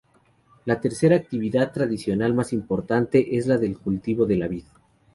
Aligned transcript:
La 0.65 0.81
tercera 0.81 1.15
actividad 1.15 1.71
tradicional 1.71 2.33
más 2.33 2.53
importante 2.53 3.37
es 3.37 3.45
la 3.45 3.59
del 3.59 3.77
cultivo 3.77 4.25
de 4.25 4.35
la 4.37 4.47
vid. 4.47 4.65